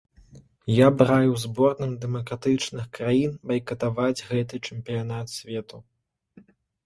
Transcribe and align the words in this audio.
Я 0.75 0.85
б 0.99 1.05
раіў 1.09 1.33
зборным 1.41 1.91
дэмакратычных 2.05 2.87
краін 2.97 3.35
байкатаваць 3.51 4.25
гэты 4.29 4.55
чэмпіянат 4.67 5.27
свету. 5.37 5.77